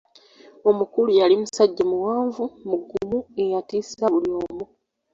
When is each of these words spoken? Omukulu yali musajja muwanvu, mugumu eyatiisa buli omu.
Omukulu 0.69 1.09
yali 1.19 1.35
musajja 1.41 1.83
muwanvu, 1.91 2.43
mugumu 2.69 3.17
eyatiisa 3.41 4.03
buli 4.11 4.29
omu. 4.43 4.65